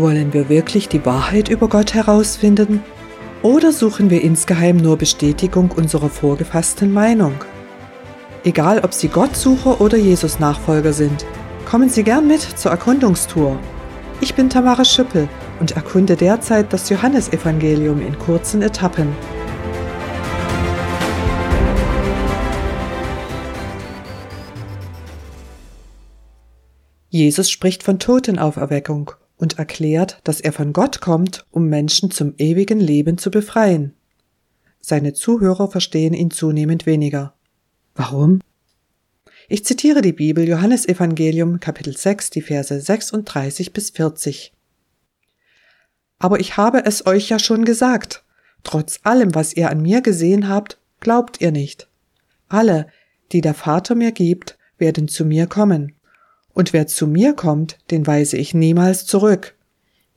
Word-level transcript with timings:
Wollen 0.00 0.32
wir 0.32 0.48
wirklich 0.48 0.88
die 0.88 1.04
Wahrheit 1.04 1.50
über 1.50 1.68
Gott 1.68 1.92
herausfinden? 1.92 2.82
Oder 3.42 3.70
suchen 3.70 4.08
wir 4.08 4.22
insgeheim 4.22 4.78
nur 4.78 4.96
Bestätigung 4.96 5.70
unserer 5.72 6.08
vorgefassten 6.08 6.90
Meinung? 6.90 7.34
Egal, 8.42 8.80
ob 8.82 8.94
Sie 8.94 9.08
Gottsucher 9.08 9.78
oder 9.78 9.98
Jesus-Nachfolger 9.98 10.94
sind, 10.94 11.26
kommen 11.66 11.90
Sie 11.90 12.02
gern 12.02 12.26
mit 12.26 12.40
zur 12.40 12.70
Erkundungstour. 12.70 13.58
Ich 14.22 14.34
bin 14.34 14.48
Tamara 14.48 14.86
Schüppel 14.86 15.28
und 15.60 15.72
erkunde 15.72 16.16
derzeit 16.16 16.72
das 16.72 16.88
Johannesevangelium 16.88 18.00
in 18.00 18.18
kurzen 18.18 18.62
Etappen. 18.62 19.08
Jesus 27.10 27.50
spricht 27.50 27.82
von 27.82 27.98
Totenauferweckung 27.98 29.10
und 29.40 29.58
erklärt, 29.58 30.20
dass 30.24 30.40
er 30.40 30.52
von 30.52 30.72
Gott 30.72 31.00
kommt, 31.00 31.46
um 31.50 31.68
Menschen 31.68 32.10
zum 32.10 32.34
ewigen 32.38 32.78
Leben 32.78 33.18
zu 33.18 33.30
befreien. 33.30 33.94
Seine 34.80 35.12
Zuhörer 35.12 35.70
verstehen 35.70 36.14
ihn 36.14 36.30
zunehmend 36.30 36.86
weniger. 36.86 37.34
Warum? 37.94 38.40
Ich 39.48 39.64
zitiere 39.64 40.02
die 40.02 40.12
Bibel 40.12 40.46
Johannes 40.46 40.86
Evangelium 40.86 41.58
Kapitel 41.58 41.96
6, 41.96 42.30
die 42.30 42.42
Verse 42.42 42.80
36 42.80 43.72
bis 43.72 43.90
40. 43.90 44.52
Aber 46.18 46.38
ich 46.38 46.56
habe 46.56 46.84
es 46.84 47.06
euch 47.06 47.30
ja 47.30 47.38
schon 47.38 47.64
gesagt. 47.64 48.24
Trotz 48.62 49.00
allem, 49.04 49.34
was 49.34 49.54
ihr 49.54 49.70
an 49.70 49.80
mir 49.80 50.02
gesehen 50.02 50.48
habt, 50.48 50.78
glaubt 51.00 51.40
ihr 51.40 51.50
nicht. 51.50 51.88
Alle, 52.48 52.88
die 53.32 53.40
der 53.40 53.54
Vater 53.54 53.94
mir 53.94 54.12
gibt, 54.12 54.58
werden 54.76 55.08
zu 55.08 55.24
mir 55.24 55.46
kommen 55.46 55.94
und 56.54 56.72
wer 56.72 56.86
zu 56.86 57.06
mir 57.06 57.34
kommt, 57.34 57.78
den 57.90 58.06
weise 58.06 58.36
ich 58.36 58.54
niemals 58.54 59.06
zurück. 59.06 59.54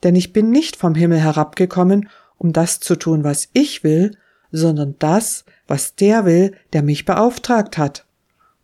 Denn 0.02 0.16
ich 0.16 0.32
bin 0.32 0.50
nicht 0.50 0.76
vom 0.76 0.94
Himmel 0.94 1.20
herabgekommen, 1.20 2.08
um 2.38 2.52
das 2.52 2.80
zu 2.80 2.96
tun, 2.96 3.24
was 3.24 3.48
ich 3.52 3.84
will, 3.84 4.16
sondern 4.50 4.96
das, 4.98 5.44
was 5.66 5.94
der 5.94 6.24
will, 6.24 6.52
der 6.72 6.82
mich 6.82 7.04
beauftragt 7.04 7.78
hat. 7.78 8.04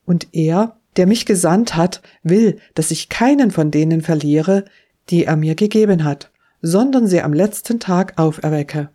Und 0.05 0.29
er, 0.33 0.77
der 0.97 1.07
mich 1.07 1.25
gesandt 1.27 1.77
hat, 1.77 2.03
will, 2.23 2.59
dass 2.75 2.91
ich 2.91 3.09
keinen 3.09 3.51
von 3.51 3.71
denen 3.71 4.03
verliere, 4.03 4.65
die 5.09 5.25
er 5.25 5.37
mir 5.37 5.55
gegeben 5.55 6.05
hat, 6.05 6.31
sondern 6.63 7.07
sie 7.07 7.23
am 7.23 7.33
letzten 7.33 7.81
Tag 7.81 8.19
auferwecke. 8.19 8.91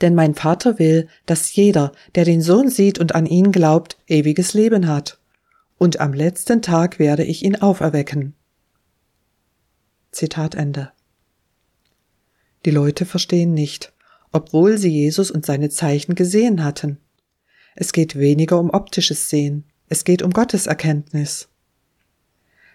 Denn 0.00 0.14
mein 0.14 0.34
Vater 0.34 0.78
will, 0.78 1.08
dass 1.26 1.54
jeder, 1.54 1.92
der 2.14 2.24
den 2.24 2.42
Sohn 2.42 2.68
sieht 2.68 2.98
und 2.98 3.14
an 3.14 3.26
ihn 3.26 3.52
glaubt, 3.52 3.98
ewiges 4.08 4.54
Leben 4.54 4.88
hat 4.88 5.18
und 5.84 6.00
am 6.00 6.14
letzten 6.14 6.62
Tag 6.62 6.98
werde 6.98 7.24
ich 7.24 7.44
ihn 7.44 7.56
auferwecken. 7.56 8.32
Zitat 10.12 10.54
Ende. 10.54 10.92
Die 12.64 12.70
Leute 12.70 13.04
verstehen 13.04 13.52
nicht, 13.52 13.92
obwohl 14.32 14.78
sie 14.78 14.88
Jesus 14.88 15.30
und 15.30 15.44
seine 15.44 15.68
Zeichen 15.68 16.14
gesehen 16.14 16.64
hatten. 16.64 16.96
Es 17.76 17.92
geht 17.92 18.16
weniger 18.16 18.58
um 18.58 18.70
optisches 18.70 19.28
Sehen, 19.28 19.64
es 19.90 20.04
geht 20.04 20.22
um 20.22 20.30
Gottes 20.30 20.66
Erkenntnis. 20.66 21.48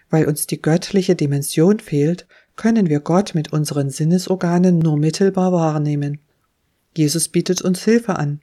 Weil 0.08 0.26
uns 0.26 0.46
die 0.46 0.62
göttliche 0.62 1.16
Dimension 1.16 1.80
fehlt, 1.80 2.28
können 2.54 2.88
wir 2.88 3.00
Gott 3.00 3.34
mit 3.34 3.52
unseren 3.52 3.90
Sinnesorganen 3.90 4.78
nur 4.78 4.96
mittelbar 4.96 5.50
wahrnehmen. 5.50 6.20
Jesus 6.96 7.28
bietet 7.28 7.60
uns 7.60 7.82
Hilfe 7.82 8.20
an. 8.20 8.40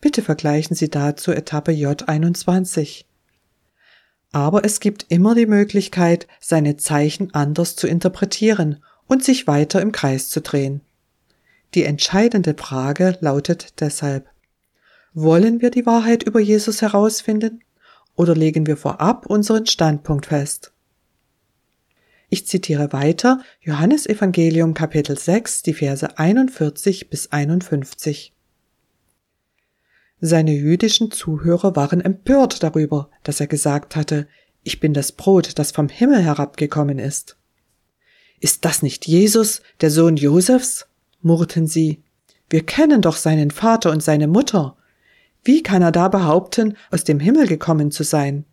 Bitte 0.00 0.22
vergleichen 0.22 0.76
Sie 0.76 0.88
dazu 0.88 1.32
Etappe 1.32 1.72
J 1.72 2.08
21. 2.08 3.08
Aber 4.32 4.64
es 4.64 4.80
gibt 4.80 5.06
immer 5.10 5.34
die 5.34 5.46
Möglichkeit, 5.46 6.26
seine 6.40 6.76
Zeichen 6.78 7.34
anders 7.34 7.76
zu 7.76 7.86
interpretieren 7.86 8.82
und 9.06 9.22
sich 9.22 9.46
weiter 9.46 9.80
im 9.82 9.92
Kreis 9.92 10.30
zu 10.30 10.40
drehen. 10.40 10.80
Die 11.74 11.84
entscheidende 11.84 12.54
Frage 12.54 13.16
lautet 13.20 13.80
deshalb, 13.80 14.26
wollen 15.14 15.60
wir 15.60 15.70
die 15.70 15.84
Wahrheit 15.84 16.22
über 16.22 16.40
Jesus 16.40 16.80
herausfinden 16.80 17.62
oder 18.16 18.34
legen 18.34 18.66
wir 18.66 18.78
vorab 18.78 19.26
unseren 19.26 19.66
Standpunkt 19.66 20.26
fest? 20.26 20.72
Ich 22.30 22.46
zitiere 22.46 22.94
weiter 22.94 23.42
Johannes 23.60 24.06
Evangelium 24.06 24.72
Kapitel 24.72 25.18
6, 25.18 25.62
die 25.64 25.74
Verse 25.74 26.18
41 26.18 27.10
bis 27.10 27.30
51. 27.30 28.31
Seine 30.24 30.52
jüdischen 30.52 31.10
Zuhörer 31.10 31.74
waren 31.74 32.00
empört 32.00 32.62
darüber, 32.62 33.10
dass 33.24 33.40
er 33.40 33.48
gesagt 33.48 33.96
hatte, 33.96 34.28
ich 34.62 34.78
bin 34.78 34.94
das 34.94 35.10
Brot, 35.10 35.58
das 35.58 35.72
vom 35.72 35.88
Himmel 35.88 36.22
herabgekommen 36.22 37.00
ist. 37.00 37.36
Ist 38.38 38.64
das 38.64 38.82
nicht 38.82 39.08
Jesus, 39.08 39.62
der 39.80 39.90
Sohn 39.90 40.14
Josefs? 40.14 40.86
murrten 41.22 41.66
sie. 41.66 42.04
Wir 42.48 42.64
kennen 42.64 43.02
doch 43.02 43.16
seinen 43.16 43.50
Vater 43.50 43.90
und 43.90 44.00
seine 44.00 44.28
Mutter. 44.28 44.76
Wie 45.42 45.60
kann 45.60 45.82
er 45.82 45.90
da 45.90 46.06
behaupten, 46.06 46.76
aus 46.92 47.02
dem 47.02 47.18
Himmel 47.18 47.48
gekommen 47.48 47.90
zu 47.90 48.04
sein? 48.04 48.44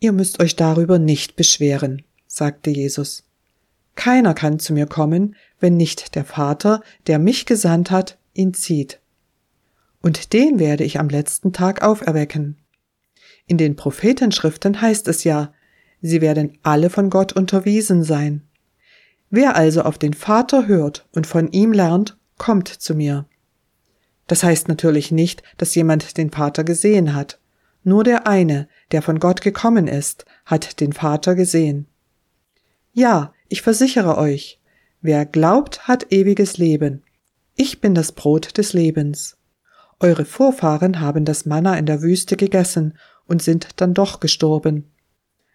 Ihr 0.00 0.12
müsst 0.12 0.40
euch 0.40 0.56
darüber 0.56 0.98
nicht 0.98 1.36
beschweren, 1.36 2.02
sagte 2.26 2.70
Jesus. 2.70 3.24
Keiner 3.94 4.32
kann 4.32 4.58
zu 4.58 4.72
mir 4.72 4.86
kommen, 4.86 5.36
wenn 5.60 5.76
nicht 5.76 6.14
der 6.14 6.24
Vater, 6.24 6.82
der 7.08 7.18
mich 7.18 7.44
gesandt 7.44 7.90
hat, 7.90 8.16
ihn 8.32 8.54
zieht 8.54 9.01
und 10.02 10.32
den 10.32 10.58
werde 10.58 10.84
ich 10.84 10.98
am 10.98 11.08
letzten 11.08 11.52
Tag 11.52 11.82
auferwecken. 11.82 12.58
In 13.46 13.56
den 13.56 13.76
Prophetenschriften 13.76 14.80
heißt 14.80 15.08
es 15.08 15.24
ja, 15.24 15.52
sie 16.00 16.20
werden 16.20 16.58
alle 16.62 16.90
von 16.90 17.10
Gott 17.10 17.32
unterwiesen 17.32 18.02
sein. 18.02 18.42
Wer 19.30 19.56
also 19.56 19.82
auf 19.82 19.98
den 19.98 20.14
Vater 20.14 20.66
hört 20.66 21.06
und 21.12 21.26
von 21.26 21.50
ihm 21.52 21.72
lernt, 21.72 22.18
kommt 22.36 22.68
zu 22.68 22.94
mir. 22.94 23.26
Das 24.26 24.42
heißt 24.42 24.68
natürlich 24.68 25.10
nicht, 25.10 25.42
dass 25.56 25.74
jemand 25.74 26.16
den 26.18 26.30
Vater 26.30 26.64
gesehen 26.64 27.14
hat. 27.14 27.38
Nur 27.84 28.04
der 28.04 28.26
eine, 28.26 28.68
der 28.92 29.02
von 29.02 29.18
Gott 29.18 29.40
gekommen 29.40 29.88
ist, 29.88 30.24
hat 30.44 30.80
den 30.80 30.92
Vater 30.92 31.34
gesehen. 31.34 31.86
Ja, 32.92 33.32
ich 33.48 33.62
versichere 33.62 34.18
euch, 34.18 34.60
wer 35.00 35.26
glaubt, 35.26 35.88
hat 35.88 36.12
ewiges 36.12 36.58
Leben. 36.58 37.02
Ich 37.56 37.80
bin 37.80 37.94
das 37.94 38.12
Brot 38.12 38.56
des 38.58 38.72
Lebens. 38.72 39.36
Eure 40.02 40.24
Vorfahren 40.24 40.98
haben 40.98 41.24
das 41.24 41.46
Manna 41.46 41.78
in 41.78 41.86
der 41.86 42.02
Wüste 42.02 42.36
gegessen 42.36 42.98
und 43.28 43.40
sind 43.40 43.68
dann 43.76 43.94
doch 43.94 44.18
gestorben. 44.18 44.90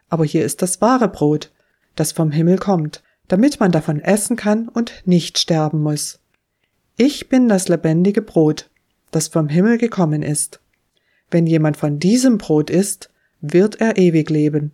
Aber 0.08 0.24
hier 0.24 0.46
ist 0.46 0.62
das 0.62 0.80
wahre 0.80 1.10
Brot, 1.10 1.52
das 1.96 2.14
vom 2.14 2.32
Himmel 2.32 2.58
kommt, 2.58 3.04
damit 3.28 3.60
man 3.60 3.74
davon 3.74 4.00
essen 4.00 4.38
kann 4.38 4.70
und 4.70 5.04
nicht 5.06 5.38
sterben 5.38 5.82
muss. 5.82 6.20
Ich 6.96 7.28
bin 7.28 7.50
das 7.50 7.68
lebendige 7.68 8.22
Brot, 8.22 8.70
das 9.12 9.28
vom 9.28 9.50
Himmel 9.50 9.78
gekommen 9.78 10.24
ist. 10.24 10.62
Wenn 11.30 11.46
jemand 11.46 11.76
von 11.76 12.00
diesem 12.00 12.38
Brot 12.38 12.70
isst, 12.70 13.10
wird 13.42 13.82
er 13.82 13.98
ewig 13.98 14.30
leben, 14.30 14.72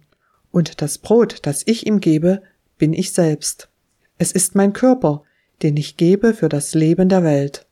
und 0.52 0.84
das 0.84 1.00
Brot, 1.00 1.40
das 1.48 1.64
ich 1.66 1.88
ihm 1.88 2.00
gebe, 2.00 2.44
bin 2.78 2.94
ich 2.94 3.12
selbst. 3.12 3.70
Es 4.20 4.32
ist 4.34 4.54
mein 4.54 4.74
Körper, 4.74 5.24
den 5.64 5.76
ich 5.78 5.98
gebe 5.98 6.36
für 6.36 6.48
das 6.48 6.76
Leben 6.76 7.10
der 7.10 7.24
Welt. 7.24 7.66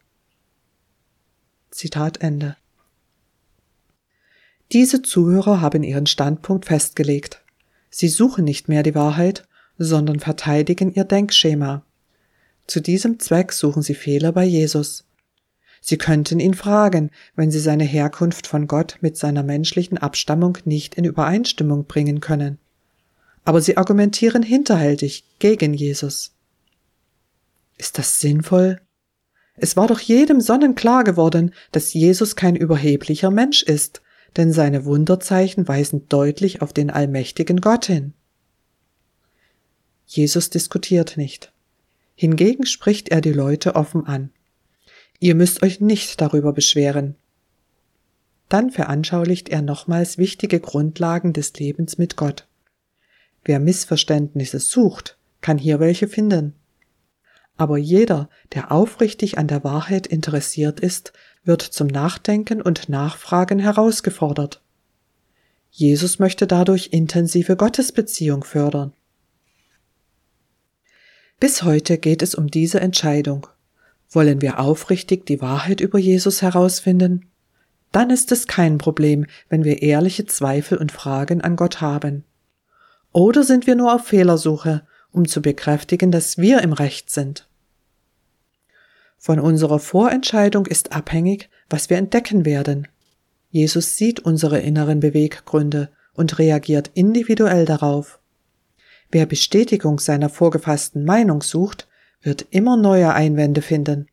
Zitat 1.72 2.22
Ende. 2.22 2.56
Diese 4.72 5.02
Zuhörer 5.02 5.60
haben 5.60 5.84
ihren 5.84 6.06
Standpunkt 6.06 6.66
festgelegt. 6.66 7.44
Sie 7.90 8.08
suchen 8.08 8.46
nicht 8.46 8.70
mehr 8.70 8.84
die 8.84 8.96
Wahrheit, 8.96 9.48
sondern 9.78 10.20
verteidigen 10.20 10.94
ihr 10.94 11.04
Denkschema. 11.04 11.84
Zu 12.68 12.80
diesem 12.80 13.20
Zweck 13.20 13.52
suchen 13.52 13.82
sie 13.82 13.96
Fehler 13.96 14.32
bei 14.32 14.46
Jesus. 14.46 15.06
Sie 15.82 15.98
könnten 15.98 16.40
ihn 16.40 16.54
fragen, 16.54 17.10
wenn 17.36 17.52
sie 17.52 17.60
seine 17.60 17.84
Herkunft 17.84 18.48
von 18.48 18.68
Gott 18.68 18.98
mit 19.02 19.18
seiner 19.18 19.44
menschlichen 19.44 19.98
Abstammung 19.98 20.58
nicht 20.64 20.96
in 20.96 21.06
Übereinstimmung 21.06 21.86
bringen 21.86 22.22
können. 22.22 22.60
Aber 23.44 23.62
sie 23.62 23.78
argumentieren 23.78 24.44
hinterhältig 24.44 25.26
gegen 25.40 25.74
Jesus. 25.74 26.34
Ist 27.78 27.98
das 27.98 28.22
sinnvoll? 28.22 28.80
Es 29.56 29.76
war 29.76 29.88
doch 29.88 30.00
jedem 30.00 30.42
sonnenklar 30.42 31.04
geworden, 31.04 31.54
dass 31.72 31.94
Jesus 31.94 32.36
kein 32.36 32.56
überheblicher 32.56 33.32
Mensch 33.32 33.64
ist, 33.64 34.02
denn 34.38 34.54
seine 34.54 34.86
Wunderzeichen 34.86 35.68
weisen 35.68 36.08
deutlich 36.08 36.62
auf 36.62 36.74
den 36.74 36.90
allmächtigen 36.90 37.62
Gott 37.62 37.86
hin. 37.86 38.14
Jesus 40.06 40.50
diskutiert 40.50 41.18
nicht. 41.18 41.52
Hingegen 42.16 42.66
spricht 42.66 43.10
er 43.10 43.22
die 43.22 43.34
Leute 43.34 43.76
offen 43.76 44.06
an. 44.06 44.32
Ihr 45.20 45.36
müsst 45.36 45.64
euch 45.64 45.80
nicht 45.80 46.20
darüber 46.22 46.54
beschweren. 46.54 47.16
Dann 48.50 48.72
veranschaulicht 48.72 49.50
er 49.50 49.62
nochmals 49.62 50.18
wichtige 50.18 50.60
Grundlagen 50.60 51.32
des 51.32 51.54
Lebens 51.54 51.98
mit 51.98 52.18
Gott. 52.18 52.48
Wer 53.46 53.60
Missverständnisse 53.60 54.60
sucht, 54.60 55.18
kann 55.40 55.58
hier 55.58 55.80
welche 55.80 56.08
finden. 56.08 56.54
Aber 57.62 57.78
jeder, 57.78 58.28
der 58.56 58.72
aufrichtig 58.72 59.38
an 59.38 59.46
der 59.46 59.64
Wahrheit 59.64 60.08
interessiert 60.08 60.80
ist, 60.80 61.14
wird 61.44 61.62
zum 61.62 61.86
Nachdenken 61.86 62.60
und 62.60 62.90
Nachfragen 62.90 63.60
herausgefordert. 63.60 64.64
Jesus 65.70 66.18
möchte 66.18 66.48
dadurch 66.48 66.90
intensive 66.92 67.56
Gottesbeziehung 67.56 68.44
fördern. 68.44 68.94
Bis 71.40 71.62
heute 71.62 72.00
geht 72.00 72.24
es 72.24 72.34
um 72.34 72.50
diese 72.50 72.80
Entscheidung. 72.80 73.46
Wollen 74.10 74.42
wir 74.42 74.60
aufrichtig 74.60 75.28
die 75.28 75.40
Wahrheit 75.40 75.82
über 75.82 76.00
Jesus 76.00 76.42
herausfinden? 76.42 77.30
Dann 77.92 78.10
ist 78.10 78.32
es 78.32 78.48
kein 78.48 78.80
Problem, 78.80 79.28
wenn 79.50 79.64
wir 79.64 79.84
ehrliche 79.84 80.26
Zweifel 80.26 80.80
und 80.80 80.92
Fragen 80.92 81.42
an 81.42 81.58
Gott 81.58 81.80
haben. 81.80 82.24
Oder 83.12 83.44
sind 83.44 83.68
wir 83.68 83.76
nur 83.76 83.94
auf 83.94 84.08
Fehlersuche, 84.08 84.82
um 85.12 85.28
zu 85.28 85.44
bekräftigen, 85.44 86.10
dass 86.10 86.40
wir 86.40 86.62
im 86.62 86.74
Recht 86.74 87.12
sind? 87.12 87.48
Von 89.24 89.40
unserer 89.40 89.78
Vorentscheidung 89.78 90.66
ist 90.66 90.94
abhängig, 90.94 91.48
was 91.70 91.92
wir 91.92 91.98
entdecken 91.98 92.44
werden. 92.44 92.88
Jesus 93.52 93.96
sieht 93.96 94.20
unsere 94.20 94.58
inneren 94.58 95.00
Beweggründe 95.00 95.92
und 96.16 96.40
reagiert 96.40 96.90
individuell 96.96 97.66
darauf. 97.66 98.20
Wer 99.12 99.28
Bestätigung 99.28 100.00
seiner 100.00 100.30
vorgefassten 100.30 101.06
Meinung 101.06 101.44
sucht, 101.44 101.88
wird 102.24 102.48
immer 102.50 102.78
neue 102.78 103.14
Einwände 103.14 103.62
finden. 103.62 104.08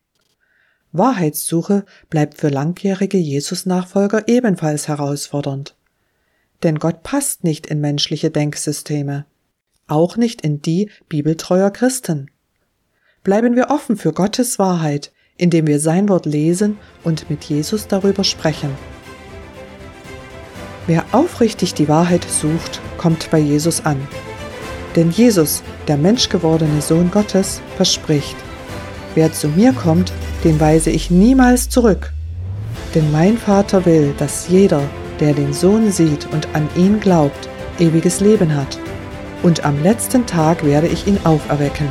Wahrheitssuche 0.91 1.85
bleibt 2.11 2.35
für 2.35 2.49
langjährige 2.49 3.17
Jesus-Nachfolger 3.17 4.27
ebenfalls 4.27 4.87
herausfordernd. 4.87 5.75
Denn 6.61 6.77
Gott 6.77 7.01
passt 7.01 7.43
nicht 7.43 7.65
in 7.65 7.81
menschliche 7.81 8.29
Denksysteme, 8.29 9.25
auch 9.87 10.17
nicht 10.17 10.41
in 10.41 10.61
die 10.61 10.91
bibeltreuer 11.07 11.71
Christen. 11.71 12.29
Bleiben 13.23 13.55
wir 13.55 13.69
offen 13.69 13.97
für 13.97 14.13
Gottes 14.13 14.59
Wahrheit, 14.59 15.11
indem 15.35 15.67
wir 15.67 15.79
sein 15.79 16.07
Wort 16.07 16.25
lesen 16.25 16.77
und 17.03 17.29
mit 17.29 17.43
Jesus 17.43 17.87
darüber 17.87 18.23
sprechen. 18.23 18.71
Wer 20.87 21.03
aufrichtig 21.11 21.73
die 21.73 21.89
Wahrheit 21.89 22.25
sucht, 22.25 22.79
kommt 22.97 23.29
bei 23.29 23.39
Jesus 23.39 23.85
an. 23.85 23.97
Denn 24.95 25.11
Jesus, 25.11 25.61
der 25.87 25.97
menschgewordene 25.97 26.81
Sohn 26.81 27.11
Gottes, 27.11 27.61
verspricht, 27.75 28.35
wer 29.15 29.31
zu 29.31 29.49
mir 29.49 29.73
kommt, 29.73 30.11
den 30.43 30.59
weise 30.59 30.89
ich 30.89 31.11
niemals 31.11 31.69
zurück. 31.69 32.13
Denn 32.95 33.11
mein 33.11 33.37
Vater 33.37 33.85
will, 33.85 34.13
dass 34.17 34.47
jeder, 34.47 34.81
der 35.19 35.33
den 35.33 35.53
Sohn 35.53 35.91
sieht 35.91 36.27
und 36.31 36.47
an 36.55 36.67
ihn 36.75 36.99
glaubt, 36.99 37.49
ewiges 37.79 38.21
Leben 38.21 38.55
hat. 38.55 38.79
Und 39.43 39.65
am 39.65 39.81
letzten 39.83 40.25
Tag 40.25 40.65
werde 40.65 40.87
ich 40.87 41.05
ihn 41.05 41.19
auferwecken. 41.23 41.87